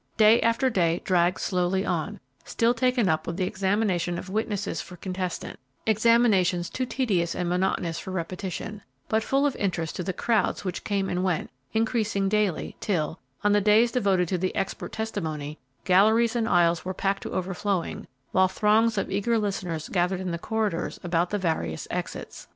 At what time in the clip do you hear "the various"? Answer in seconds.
21.29-21.87